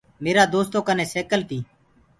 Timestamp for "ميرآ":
0.23-0.43